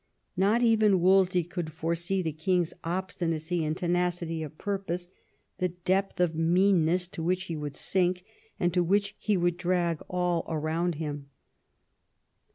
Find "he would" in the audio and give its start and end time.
7.43-7.75, 9.19-9.57